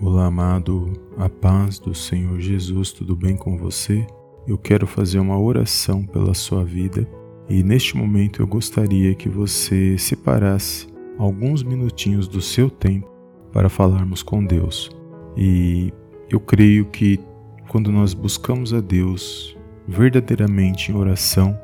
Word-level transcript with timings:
Olá, 0.00 0.26
amado, 0.26 0.92
a 1.16 1.28
paz 1.28 1.78
do 1.78 1.94
Senhor 1.94 2.40
Jesus, 2.40 2.90
tudo 2.90 3.14
bem 3.14 3.36
com 3.36 3.56
você? 3.56 4.04
Eu 4.44 4.58
quero 4.58 4.88
fazer 4.88 5.20
uma 5.20 5.38
oração 5.38 6.04
pela 6.04 6.34
sua 6.34 6.64
vida 6.64 7.08
e 7.48 7.62
neste 7.62 7.96
momento 7.96 8.42
eu 8.42 8.46
gostaria 8.46 9.14
que 9.14 9.28
você 9.28 9.96
separasse 9.96 10.88
alguns 11.16 11.62
minutinhos 11.62 12.26
do 12.26 12.40
seu 12.40 12.68
tempo 12.68 13.08
para 13.52 13.68
falarmos 13.68 14.20
com 14.20 14.44
Deus. 14.44 14.90
E 15.36 15.92
eu 16.28 16.40
creio 16.40 16.86
que 16.86 17.20
quando 17.68 17.92
nós 17.92 18.14
buscamos 18.14 18.74
a 18.74 18.80
Deus 18.80 19.56
verdadeiramente 19.86 20.90
em 20.90 20.96
oração, 20.96 21.56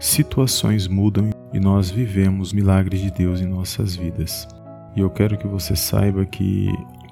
situações 0.00 0.88
mudam 0.88 1.30
e 1.54 1.60
nós 1.60 1.90
vivemos 1.90 2.52
milagres 2.52 3.00
de 3.00 3.12
Deus 3.12 3.40
em 3.40 3.46
nossas 3.46 3.94
vidas. 3.94 4.48
E 4.96 5.00
eu 5.00 5.08
quero 5.08 5.38
que 5.38 5.46
você 5.46 5.76
saiba 5.76 6.26
que 6.26 6.68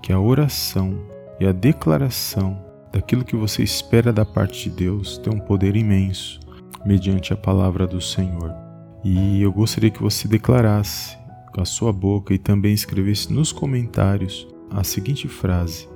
que 0.07 0.13
a 0.13 0.21
oração 0.21 0.97
e 1.41 1.45
a 1.45 1.51
declaração 1.51 2.57
daquilo 2.93 3.25
que 3.25 3.35
você 3.35 3.65
espera 3.65 4.13
da 4.13 4.25
parte 4.25 4.71
de 4.71 4.77
Deus 4.77 5.19
tem 5.19 5.35
um 5.35 5.41
poder 5.41 5.75
imenso 5.75 6.39
mediante 6.85 7.33
a 7.33 7.37
palavra 7.37 7.89
do 7.89 8.01
Senhor. 8.01 8.55
E 9.03 9.43
eu 9.43 9.53
gostaria 9.53 9.91
que 9.91 10.01
você 10.01 10.29
declarasse 10.29 11.19
com 11.53 11.61
a 11.61 11.65
sua 11.65 11.93
boca 11.93 12.33
e 12.33 12.39
também 12.39 12.73
escrevesse 12.73 13.33
nos 13.33 13.51
comentários 13.51 14.47
a 14.71 14.85
seguinte 14.85 15.27
frase: 15.27 15.89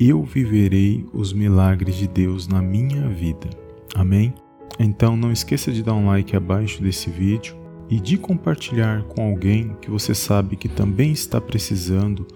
Eu 0.00 0.24
viverei 0.24 1.06
os 1.12 1.34
milagres 1.34 1.96
de 1.96 2.08
Deus 2.08 2.48
na 2.48 2.62
minha 2.62 3.10
vida. 3.10 3.50
Amém? 3.94 4.32
Então 4.78 5.18
não 5.18 5.30
esqueça 5.30 5.70
de 5.70 5.82
dar 5.82 5.92
um 5.92 6.06
like 6.06 6.34
abaixo 6.34 6.82
desse 6.82 7.10
vídeo 7.10 7.54
e 7.90 8.00
de 8.00 8.16
compartilhar 8.16 9.02
com 9.02 9.22
alguém 9.22 9.76
que 9.82 9.90
você 9.90 10.14
sabe 10.14 10.56
que 10.56 10.66
também 10.66 11.12
está 11.12 11.38
precisando 11.38 12.26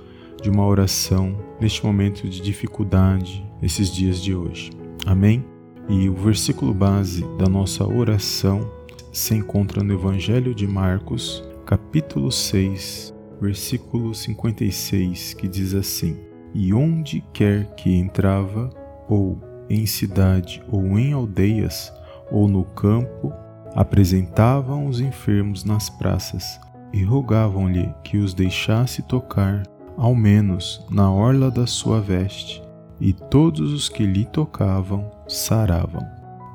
de 0.45 0.51
uma 0.51 0.67
oração 0.67 1.35
neste 1.59 1.83
momento 1.83 2.29
de 2.29 2.39
dificuldade, 2.39 3.43
nesses 3.63 3.91
dias 3.91 4.23
de 4.23 4.35
hoje. 4.35 4.71
Amém? 5.07 5.43
E 5.89 6.07
o 6.07 6.15
versículo 6.15 6.75
base 6.75 7.25
da 7.39 7.47
nossa 7.47 7.83
oração 7.83 8.71
se 9.11 9.35
encontra 9.35 9.83
no 9.83 9.95
Evangelho 9.95 10.55
de 10.55 10.67
Marcos, 10.67 11.43
capítulo 11.65 12.31
6, 12.31 13.15
versículo 13.41 14.15
56, 14.15 15.33
que 15.33 15.49
diz 15.49 15.75
assim: 15.75 16.19
E 16.53 16.75
onde 16.75 17.25
quer 17.33 17.75
que 17.75 17.97
entrava, 17.97 18.69
ou 19.09 19.41
em 19.71 19.87
cidade, 19.87 20.63
ou 20.71 20.99
em 20.99 21.15
aldeias, 21.15 21.91
ou 22.31 22.47
no 22.47 22.65
campo, 22.65 23.33
apresentavam 23.75 24.89
os 24.89 25.01
enfermos 25.01 25.65
nas 25.65 25.89
praças 25.89 26.61
e 26.93 27.03
rogavam-lhe 27.03 27.89
que 28.05 28.19
os 28.19 28.35
deixasse 28.35 29.01
tocar 29.01 29.63
ao 29.97 30.15
menos 30.15 30.85
na 30.91 31.11
orla 31.11 31.51
da 31.51 31.67
sua 31.67 32.01
veste, 32.01 32.63
e 33.01 33.13
todos 33.13 33.73
os 33.73 33.89
que 33.89 34.07
lhe 34.07 34.25
tocavam 34.25 35.11
saravam. 35.29 36.03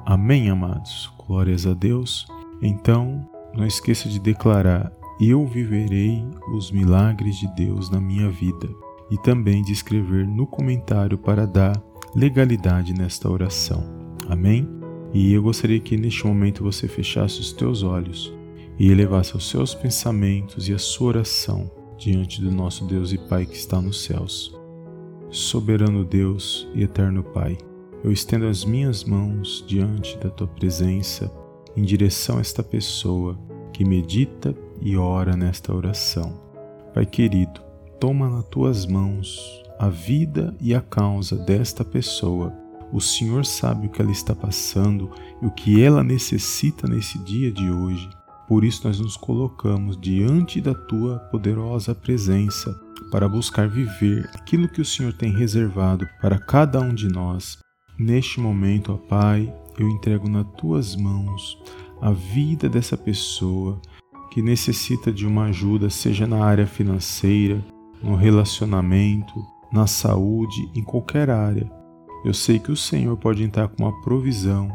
Amém, 0.06 0.50
amados? 0.50 1.12
Glórias 1.26 1.68
a 1.68 1.74
Deus. 1.74 2.26
Então, 2.62 3.28
não 3.54 3.66
esqueça 3.66 4.10
de 4.10 4.20
declarar: 4.20 4.92
Eu 5.20 5.46
viverei 5.46 6.26
os 6.56 6.72
milagres 6.72 7.38
de 7.38 7.48
Deus 7.56 7.90
na 7.90 8.00
minha 8.00 8.30
vida, 8.30 8.68
e 9.12 9.18
também 9.18 9.62
de 9.64 9.72
escrever 9.72 10.28
no 10.28 10.48
comentário 10.48 11.18
para 11.18 11.46
dar 11.46 11.82
legalidade 12.16 12.94
nesta 12.94 13.30
oração. 13.30 13.84
Amém? 14.28 14.68
E 15.14 15.34
eu 15.34 15.42
gostaria 15.42 15.80
que 15.80 15.98
neste 15.98 16.26
momento 16.26 16.64
você 16.64 16.88
fechasse 16.88 17.40
os 17.40 17.52
teus 17.52 17.82
olhos 17.84 18.34
e 18.78 18.90
elevasse 18.92 19.36
os 19.36 19.50
seus 19.50 19.74
pensamentos 19.74 20.70
e 20.70 20.74
a 20.74 20.78
sua 20.78 21.08
oração 21.08 21.79
diante 22.00 22.42
do 22.42 22.50
nosso 22.50 22.86
Deus 22.86 23.12
e 23.12 23.18
Pai 23.18 23.46
que 23.46 23.56
está 23.56 23.82
nos 23.82 24.04
céus. 24.04 24.58
Soberano 25.30 26.04
Deus 26.06 26.68
e 26.74 26.82
eterno 26.82 27.22
Pai, 27.22 27.58
eu 28.04 28.12
estendo 28.12 28.48
as 28.48 28.64
minhas 28.64 29.04
mãos 29.04 29.64
diante 29.68 30.18
da 30.18 30.30
tua 30.30 30.48
presença 30.48 31.32
em 31.76 31.84
direção 31.84 32.38
a 32.38 32.42
esta 32.42 32.64
pessoa 32.64 33.38
que 33.74 33.84
medita 33.84 34.56
e 34.82 34.96
ora 34.96 35.36
nesta 35.36 35.76
oração. 35.76 36.42
Pai 36.94 37.06
querido, 37.06 37.62
toma 38.00 38.30
nas 38.30 38.46
tuas 38.46 38.86
mãos 38.86 39.62
a 39.78 39.90
vida 39.90 40.56
e 40.60 40.74
a 40.74 40.82
causa 40.82 41.36
desta 41.36 41.84
pessoa. 41.84 42.54
O 42.92 43.00
Senhor 43.00 43.46
sabe 43.46 43.88
o 43.88 43.90
que 43.90 44.02
ela 44.02 44.12
está 44.12 44.34
passando 44.34 45.12
e 45.42 45.46
o 45.46 45.52
que 45.52 45.84
ela 45.84 46.04
necessita 46.04 46.88
nesse 46.88 47.20
dia 47.20 47.52
de 47.52 47.70
hoje. 47.70 48.10
Por 48.50 48.64
isso 48.64 48.88
nós 48.88 49.00
nos 49.00 49.16
colocamos 49.16 49.96
diante 49.96 50.60
da 50.60 50.74
tua 50.74 51.20
poderosa 51.20 51.94
presença 51.94 52.76
para 53.12 53.30
buscar 53.30 53.70
viver 53.70 54.28
aquilo 54.34 54.68
que 54.68 54.82
o 54.82 54.86
Senhor 54.86 55.14
tem 55.14 55.32
reservado 55.32 56.10
para 56.20 56.40
cada 56.40 56.82
um 56.82 56.92
de 56.92 57.08
nós. 57.08 57.60
Neste 58.00 58.40
momento, 58.40 58.92
ó 58.92 58.98
Pai, 58.98 59.54
eu 59.78 59.88
entrego 59.88 60.28
nas 60.28 60.48
tuas 60.58 60.96
mãos 60.96 61.60
a 62.02 62.12
vida 62.12 62.68
dessa 62.68 62.98
pessoa 62.98 63.80
que 64.32 64.42
necessita 64.42 65.12
de 65.12 65.28
uma 65.28 65.46
ajuda, 65.46 65.88
seja 65.88 66.26
na 66.26 66.44
área 66.44 66.66
financeira, 66.66 67.64
no 68.02 68.16
relacionamento, 68.16 69.46
na 69.72 69.86
saúde, 69.86 70.68
em 70.74 70.82
qualquer 70.82 71.30
área. 71.30 71.72
Eu 72.26 72.34
sei 72.34 72.58
que 72.58 72.72
o 72.72 72.76
Senhor 72.76 73.16
pode 73.16 73.44
entrar 73.44 73.68
com 73.68 73.84
uma 73.84 74.02
provisão 74.02 74.72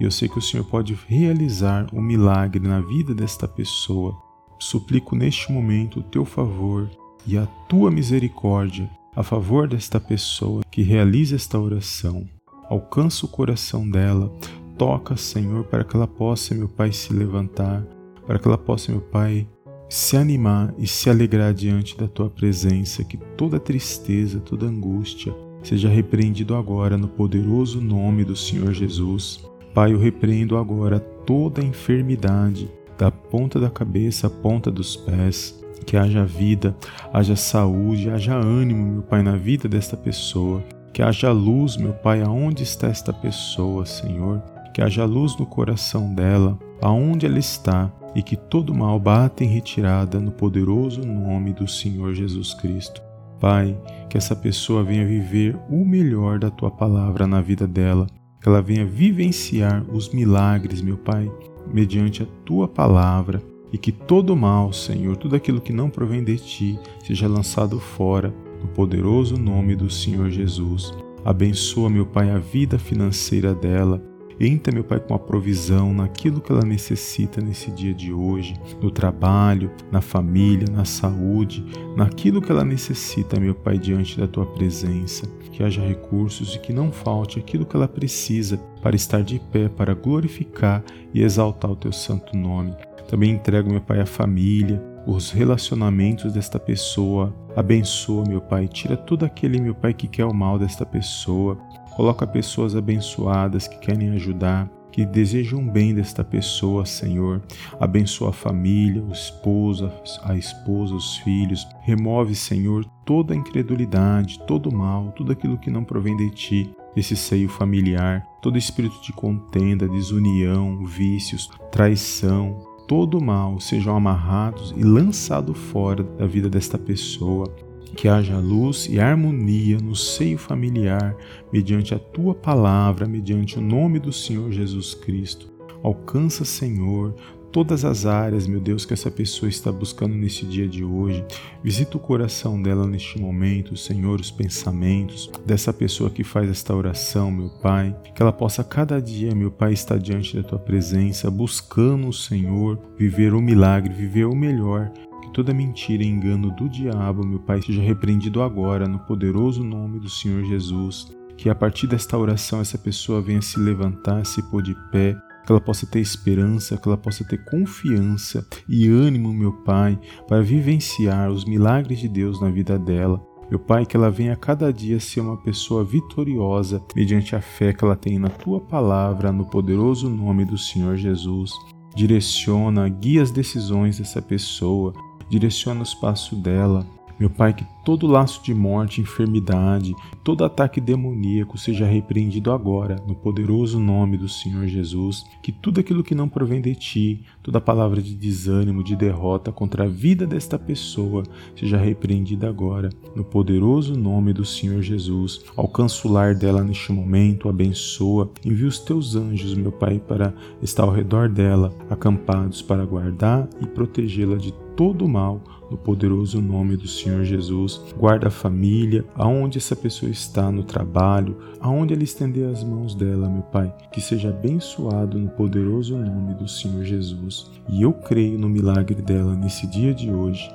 e 0.00 0.04
eu 0.04 0.10
sei 0.10 0.28
que 0.28 0.38
o 0.38 0.42
Senhor 0.42 0.64
pode 0.64 0.98
realizar 1.06 1.86
um 1.92 2.00
milagre 2.00 2.66
na 2.66 2.80
vida 2.80 3.14
desta 3.14 3.48
pessoa. 3.48 4.16
Suplico 4.58 5.16
neste 5.16 5.52
momento 5.52 6.00
o 6.00 6.02
teu 6.02 6.24
favor 6.24 6.90
e 7.26 7.36
a 7.36 7.46
tua 7.68 7.90
misericórdia 7.90 8.88
a 9.14 9.22
favor 9.24 9.66
desta 9.66 9.98
pessoa 9.98 10.62
que 10.70 10.82
realiza 10.82 11.34
esta 11.34 11.58
oração. 11.58 12.24
Alcança 12.70 13.26
o 13.26 13.28
coração 13.28 13.88
dela, 13.88 14.32
toca, 14.76 15.16
Senhor, 15.16 15.64
para 15.64 15.82
que 15.82 15.96
ela 15.96 16.06
possa, 16.06 16.54
meu 16.54 16.68
Pai, 16.68 16.92
se 16.92 17.12
levantar, 17.12 17.84
para 18.24 18.38
que 18.38 18.46
ela 18.46 18.56
possa, 18.56 18.92
meu 18.92 19.00
Pai, 19.00 19.48
se 19.88 20.16
animar 20.16 20.72
e 20.78 20.86
se 20.86 21.10
alegrar 21.10 21.52
diante 21.52 21.96
da 21.96 22.06
tua 22.06 22.30
presença, 22.30 23.02
que 23.02 23.16
toda 23.16 23.58
tristeza, 23.58 24.38
toda 24.38 24.66
angústia 24.66 25.34
seja 25.64 25.88
repreendido 25.88 26.54
agora 26.54 26.96
no 26.96 27.08
poderoso 27.08 27.80
nome 27.80 28.24
do 28.24 28.36
Senhor 28.36 28.72
Jesus. 28.72 29.44
Pai, 29.78 29.92
eu 29.92 29.98
repreendo 30.00 30.56
agora 30.56 30.98
toda 30.98 31.64
enfermidade, 31.64 32.68
da 32.98 33.12
ponta 33.12 33.60
da 33.60 33.70
cabeça 33.70 34.26
à 34.26 34.30
ponta 34.30 34.72
dos 34.72 34.96
pés. 34.96 35.56
Que 35.86 35.96
haja 35.96 36.24
vida, 36.24 36.76
haja 37.12 37.36
saúde, 37.36 38.10
haja 38.10 38.34
ânimo, 38.34 38.94
meu 38.94 39.02
Pai, 39.02 39.22
na 39.22 39.36
vida 39.36 39.68
desta 39.68 39.96
pessoa. 39.96 40.64
Que 40.92 41.00
haja 41.00 41.30
luz, 41.30 41.76
meu 41.76 41.92
Pai, 41.92 42.22
aonde 42.22 42.64
está 42.64 42.88
esta 42.88 43.12
pessoa, 43.12 43.86
Senhor. 43.86 44.42
Que 44.74 44.82
haja 44.82 45.04
luz 45.04 45.38
no 45.38 45.46
coração 45.46 46.12
dela, 46.12 46.58
aonde 46.82 47.24
ela 47.26 47.38
está, 47.38 47.88
e 48.16 48.20
que 48.20 48.34
todo 48.34 48.74
mal 48.74 48.98
bata 48.98 49.44
em 49.44 49.46
retirada 49.46 50.18
no 50.18 50.32
poderoso 50.32 51.02
nome 51.02 51.52
do 51.52 51.68
Senhor 51.68 52.14
Jesus 52.14 52.52
Cristo. 52.52 53.00
Pai, 53.38 53.80
que 54.10 54.18
essa 54.18 54.34
pessoa 54.34 54.82
venha 54.82 55.06
viver 55.06 55.56
o 55.70 55.84
melhor 55.84 56.40
da 56.40 56.50
tua 56.50 56.68
palavra 56.68 57.28
na 57.28 57.40
vida 57.40 57.64
dela 57.64 58.08
ela 58.44 58.62
venha 58.62 58.84
vivenciar 58.84 59.84
os 59.92 60.08
milagres, 60.10 60.80
meu 60.80 60.96
Pai, 60.96 61.30
mediante 61.72 62.22
a 62.22 62.26
tua 62.44 62.68
palavra, 62.68 63.42
e 63.72 63.76
que 63.76 63.92
todo 63.92 64.36
mal, 64.36 64.72
Senhor, 64.72 65.16
tudo 65.16 65.36
aquilo 65.36 65.60
que 65.60 65.72
não 65.72 65.90
provém 65.90 66.24
de 66.24 66.36
ti, 66.38 66.78
seja 67.04 67.28
lançado 67.28 67.78
fora, 67.78 68.34
no 68.60 68.68
poderoso 68.68 69.36
nome 69.36 69.76
do 69.76 69.90
Senhor 69.90 70.30
Jesus. 70.30 70.92
Abençoa, 71.24 71.90
meu 71.90 72.06
Pai, 72.06 72.30
a 72.30 72.38
vida 72.38 72.78
financeira 72.78 73.54
dela, 73.54 74.02
Entra, 74.40 74.72
meu 74.72 74.84
Pai, 74.84 75.00
com 75.00 75.14
a 75.14 75.18
provisão 75.18 75.92
naquilo 75.92 76.40
que 76.40 76.52
ela 76.52 76.64
necessita 76.64 77.40
nesse 77.40 77.72
dia 77.72 77.92
de 77.92 78.12
hoje, 78.12 78.54
no 78.80 78.88
trabalho, 78.88 79.70
na 79.90 80.00
família, 80.00 80.68
na 80.70 80.84
saúde, 80.84 81.64
naquilo 81.96 82.40
que 82.40 82.52
ela 82.52 82.64
necessita, 82.64 83.40
meu 83.40 83.54
Pai, 83.54 83.78
diante 83.78 84.16
da 84.16 84.28
tua 84.28 84.46
presença. 84.46 85.26
Que 85.50 85.64
haja 85.64 85.82
recursos 85.82 86.54
e 86.54 86.60
que 86.60 86.72
não 86.72 86.92
falte 86.92 87.40
aquilo 87.40 87.66
que 87.66 87.74
ela 87.74 87.88
precisa 87.88 88.58
para 88.80 88.94
estar 88.94 89.22
de 89.22 89.40
pé, 89.50 89.68
para 89.68 89.92
glorificar 89.92 90.84
e 91.12 91.20
exaltar 91.20 91.72
o 91.72 91.76
teu 91.76 91.90
santo 91.90 92.36
nome. 92.36 92.76
Também 93.08 93.32
entrego, 93.32 93.70
meu 93.70 93.80
Pai, 93.80 94.00
a 94.00 94.06
família, 94.06 94.80
os 95.06 95.30
relacionamentos 95.30 96.32
desta 96.34 96.60
pessoa. 96.60 97.34
Abençoa, 97.56 98.24
meu 98.28 98.40
Pai. 98.40 98.68
Tira 98.68 98.96
todo 98.96 99.24
aquele, 99.24 99.58
meu 99.58 99.74
Pai, 99.74 99.94
que 99.94 100.06
quer 100.06 100.26
o 100.26 100.34
mal 100.34 100.58
desta 100.58 100.84
pessoa. 100.84 101.58
Coloca 101.98 102.24
pessoas 102.28 102.76
abençoadas 102.76 103.66
que 103.66 103.76
querem 103.78 104.10
ajudar, 104.10 104.70
que 104.92 105.04
desejam 105.04 105.66
bem 105.66 105.92
desta 105.92 106.22
pessoa, 106.22 106.86
Senhor. 106.86 107.42
Abençoa 107.80 108.28
a 108.28 108.32
família, 108.32 109.02
o 109.02 109.10
esposo, 109.10 109.90
a 110.22 110.36
esposa, 110.36 110.94
os 110.94 111.16
filhos. 111.16 111.66
Remove, 111.82 112.36
Senhor, 112.36 112.84
toda 113.04 113.34
a 113.34 113.36
incredulidade, 113.36 114.38
todo 114.46 114.68
o 114.68 114.72
mal, 114.72 115.10
tudo 115.10 115.32
aquilo 115.32 115.58
que 115.58 115.72
não 115.72 115.82
provém 115.82 116.16
de 116.16 116.30
ti, 116.30 116.70
desse 116.94 117.16
seio 117.16 117.48
familiar, 117.48 118.24
todo 118.40 118.56
espírito 118.56 119.02
de 119.02 119.12
contenda, 119.12 119.88
desunião, 119.88 120.86
vícios, 120.86 121.50
traição, 121.72 122.64
todo 122.86 123.20
mal 123.20 123.58
sejam 123.58 123.96
amarrados 123.96 124.72
e 124.76 124.84
lançados 124.84 125.58
fora 125.58 126.04
da 126.04 126.28
vida 126.28 126.48
desta 126.48 126.78
pessoa 126.78 127.52
que 127.96 128.08
haja 128.08 128.38
luz 128.38 128.86
e 128.90 129.00
harmonia 129.00 129.78
no 129.78 129.94
seio 129.94 130.38
familiar, 130.38 131.16
mediante 131.52 131.94
a 131.94 131.98
tua 131.98 132.34
palavra, 132.34 133.06
mediante 133.06 133.58
o 133.58 133.62
nome 133.62 133.98
do 133.98 134.12
Senhor 134.12 134.50
Jesus 134.52 134.94
Cristo. 134.94 135.48
Alcança, 135.82 136.44
Senhor, 136.44 137.14
todas 137.52 137.84
as 137.84 138.06
áreas, 138.06 138.46
meu 138.46 138.60
Deus, 138.60 138.84
que 138.84 138.92
essa 138.92 139.10
pessoa 139.10 139.48
está 139.48 139.72
buscando 139.72 140.14
nesse 140.14 140.44
dia 140.44 140.68
de 140.68 140.84
hoje. 140.84 141.24
Visita 141.62 141.96
o 141.96 142.00
coração 142.00 142.60
dela 142.60 142.86
neste 142.86 143.18
momento, 143.18 143.76
Senhor, 143.76 144.20
os 144.20 144.30
pensamentos 144.30 145.30
dessa 145.46 145.72
pessoa 145.72 146.10
que 146.10 146.24
faz 146.24 146.48
esta 146.50 146.74
oração, 146.74 147.30
meu 147.30 147.50
Pai. 147.62 147.96
Que 148.14 148.22
ela 148.22 148.32
possa 148.32 148.62
cada 148.62 149.00
dia, 149.00 149.34
meu 149.34 149.50
Pai, 149.50 149.72
estar 149.72 149.98
diante 149.98 150.36
da 150.36 150.42
tua 150.42 150.58
presença, 150.58 151.30
buscando 151.30 152.08
o 152.08 152.12
Senhor, 152.12 152.78
viver 152.96 153.34
o 153.34 153.40
milagre, 153.40 153.92
viver 153.92 154.26
o 154.26 154.34
melhor. 154.34 154.92
Toda 155.38 155.54
mentira 155.54 156.02
e 156.02 156.08
engano 156.08 156.50
do 156.50 156.68
diabo, 156.68 157.24
meu 157.24 157.38
Pai, 157.38 157.62
seja 157.62 157.80
repreendido 157.80 158.42
agora 158.42 158.88
no 158.88 158.98
poderoso 158.98 159.62
nome 159.62 160.00
do 160.00 160.10
Senhor 160.10 160.42
Jesus. 160.42 161.16
Que 161.36 161.48
a 161.48 161.54
partir 161.54 161.86
desta 161.86 162.18
oração 162.18 162.60
essa 162.60 162.76
pessoa 162.76 163.22
venha 163.22 163.40
se 163.40 163.56
levantar, 163.56 164.26
se 164.26 164.42
pôr 164.50 164.60
de 164.60 164.74
pé, 164.90 165.16
que 165.46 165.52
ela 165.52 165.60
possa 165.60 165.86
ter 165.86 166.00
esperança, 166.00 166.76
que 166.76 166.88
ela 166.88 166.98
possa 166.98 167.24
ter 167.24 167.44
confiança 167.44 168.44
e 168.68 168.88
ânimo, 168.88 169.32
meu 169.32 169.52
Pai, 169.52 169.96
para 170.26 170.42
vivenciar 170.42 171.30
os 171.30 171.44
milagres 171.44 172.00
de 172.00 172.08
Deus 172.08 172.40
na 172.40 172.50
vida 172.50 172.76
dela. 172.76 173.24
Meu 173.48 173.60
Pai, 173.60 173.86
que 173.86 173.96
ela 173.96 174.10
venha 174.10 174.34
cada 174.34 174.72
dia 174.72 174.98
ser 174.98 175.20
uma 175.20 175.36
pessoa 175.36 175.84
vitoriosa 175.84 176.82
mediante 176.96 177.36
a 177.36 177.40
fé 177.40 177.72
que 177.72 177.84
ela 177.84 177.94
tem 177.94 178.18
na 178.18 178.28
tua 178.28 178.60
palavra, 178.60 179.30
no 179.30 179.46
poderoso 179.46 180.10
nome 180.10 180.44
do 180.44 180.58
Senhor 180.58 180.96
Jesus. 180.96 181.52
Direciona, 181.94 182.88
guia 182.88 183.22
as 183.22 183.30
decisões 183.30 183.98
dessa 183.98 184.20
pessoa, 184.20 184.92
direciona 185.28 185.82
os 185.82 185.94
passos 185.94 186.38
dela, 186.38 186.86
meu 187.18 187.28
Pai, 187.28 187.52
que 187.52 187.66
todo 187.84 188.06
laço 188.06 188.40
de 188.44 188.54
morte, 188.54 189.00
enfermidade, 189.00 189.92
todo 190.22 190.44
ataque 190.44 190.80
demoníaco 190.80 191.58
seja 191.58 191.84
repreendido 191.84 192.52
agora, 192.52 192.94
no 193.08 193.14
poderoso 193.14 193.80
nome 193.80 194.16
do 194.16 194.28
Senhor 194.28 194.68
Jesus. 194.68 195.24
Que 195.42 195.50
tudo 195.50 195.80
aquilo 195.80 196.04
que 196.04 196.14
não 196.14 196.28
provém 196.28 196.60
de 196.60 196.76
Ti, 196.76 197.24
toda 197.42 197.60
palavra 197.60 198.00
de 198.00 198.14
desânimo, 198.14 198.84
de 198.84 198.94
derrota 198.94 199.50
contra 199.50 199.82
a 199.84 199.88
vida 199.88 200.28
desta 200.28 200.56
pessoa, 200.56 201.24
seja 201.56 201.76
repreendida 201.76 202.48
agora, 202.48 202.88
no 203.16 203.24
poderoso 203.24 203.96
nome 203.96 204.32
do 204.32 204.44
Senhor 204.44 204.80
Jesus. 204.80 205.44
Alcança 205.56 206.06
o 206.06 206.12
lar 206.12 206.36
dela 206.36 206.62
neste 206.62 206.92
momento, 206.92 207.48
abençoa, 207.48 208.30
envia 208.44 208.68
os 208.68 208.78
Teus 208.78 209.16
anjos, 209.16 209.54
meu 209.54 209.72
Pai, 209.72 209.98
para 209.98 210.32
estar 210.62 210.84
ao 210.84 210.92
redor 210.92 211.28
dela, 211.28 211.76
acampados 211.90 212.62
para 212.62 212.86
guardar 212.86 213.48
e 213.60 213.66
protegê-la 213.66 214.36
de 214.36 214.54
todo 214.78 215.06
o 215.06 215.08
mal, 215.08 215.42
no 215.68 215.76
poderoso 215.76 216.40
nome 216.40 216.76
do 216.76 216.86
Senhor 216.86 217.24
Jesus. 217.24 217.80
Guarda 217.96 218.28
a 218.28 218.30
família, 218.30 219.04
aonde 219.16 219.58
essa 219.58 219.74
pessoa 219.74 220.08
está 220.08 220.52
no 220.52 220.62
trabalho, 220.62 221.36
aonde 221.58 221.92
ela 221.92 222.04
estender 222.04 222.48
as 222.48 222.62
mãos 222.62 222.94
dela, 222.94 223.28
meu 223.28 223.42
Pai, 223.42 223.74
que 223.90 224.00
seja 224.00 224.28
abençoado 224.28 225.18
no 225.18 225.30
poderoso 225.30 225.98
nome 225.98 226.32
do 226.34 226.46
Senhor 226.46 226.84
Jesus. 226.84 227.50
E 227.68 227.82
eu 227.82 227.92
creio 227.92 228.38
no 228.38 228.48
milagre 228.48 229.02
dela 229.02 229.34
nesse 229.34 229.66
dia 229.66 229.92
de 229.92 230.12
hoje. 230.12 230.48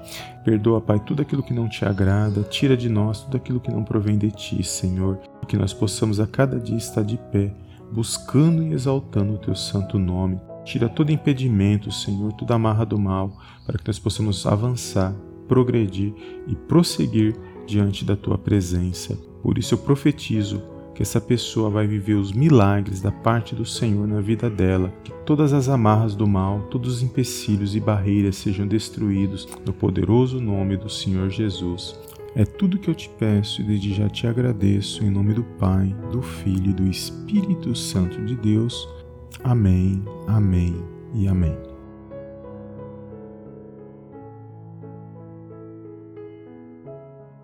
Perdoa, 0.46 0.80
Pai, 0.80 1.02
tudo 1.06 1.22
aquilo 1.22 1.44
que 1.44 1.54
não 1.54 1.68
te 1.68 1.84
agrada, 1.84 2.44
tira 2.44 2.78
de 2.78 2.88
nós 2.88 3.24
tudo 3.24 3.36
aquilo 3.36 3.60
que 3.60 3.74
não 3.74 3.84
provém 3.84 4.18
de 4.18 4.32
ti, 4.32 4.64
Senhor, 4.64 5.20
que 5.50 5.58
nós 5.58 5.74
possamos 5.74 6.22
a 6.22 6.26
cada 6.26 6.58
dia 6.62 6.78
estar 6.78 7.04
de 7.04 7.18
pé, 7.30 7.54
buscando 7.92 8.64
e 8.64 8.72
exaltando 8.72 9.34
o 9.34 9.38
teu 9.38 9.54
santo 9.54 10.00
nome 10.00 10.40
Tira 10.66 10.88
todo 10.88 11.12
impedimento, 11.12 11.92
Senhor, 11.92 12.32
toda 12.34 12.56
amarra 12.56 12.86
do 12.86 13.00
mal, 13.00 13.38
para 13.66 13.78
que 13.78 13.88
nós 13.88 14.00
possamos 14.00 14.46
avançar, 14.46 15.14
progredir 15.48 16.14
e 16.48 16.56
prosseguir 16.56 17.36
diante 17.66 18.06
da 18.06 18.16
tua 18.16 18.38
presença. 18.38 19.18
Por 19.42 19.58
isso 19.58 19.74
eu 19.74 19.78
profetizo 19.78 20.62
que 20.94 21.02
essa 21.02 21.20
pessoa 21.20 21.70
vai 21.70 21.88
viver 21.88 22.14
os 22.14 22.32
milagres 22.32 23.02
da 23.02 23.12
parte 23.12 23.56
do 23.56 23.66
Senhor 23.66 24.08
na 24.08 24.22
vida 24.22 24.50
dela, 24.50 24.94
que 25.04 25.12
todas 25.26 25.52
as 25.52 25.68
amarras 25.68 26.16
do 26.16 26.28
mal, 26.28 26.68
todos 26.70 26.98
os 26.98 27.04
empecilhos 27.04 27.76
e 27.76 27.80
barreiras 27.80 28.36
sejam 28.36 28.68
destruídos 28.68 29.48
no 29.66 29.74
poderoso 29.74 30.40
nome 30.40 30.78
do 30.78 30.90
Senhor 30.90 31.30
Jesus. 31.30 32.00
É 32.36 32.46
tudo 32.46 32.80
que 32.80 32.90
eu 32.90 32.96
te 32.96 33.10
peço 33.10 33.62
e 33.62 33.64
desde 33.64 33.94
já 33.94 34.10
te 34.10 34.26
agradeço 34.28 35.04
em 35.04 35.10
nome 35.10 35.34
do 35.34 35.44
Pai, 35.44 35.96
do 36.12 36.22
Filho 36.22 36.72
e 36.72 36.74
do 36.74 36.88
Espírito 36.88 37.76
Santo 37.76 38.24
de 38.26 38.36
Deus. 38.36 38.88
Amém, 39.44 40.04
amém 40.28 40.76
e 41.14 41.28
amém. 41.28 41.73